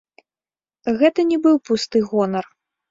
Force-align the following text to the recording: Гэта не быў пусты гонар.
Гэта 1.03 1.27
не 1.31 1.37
быў 1.45 1.55
пусты 1.71 2.05
гонар. 2.11 2.45